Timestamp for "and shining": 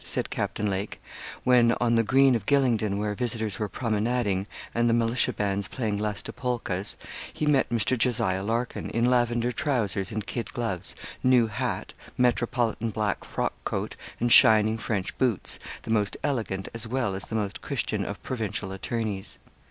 14.19-14.79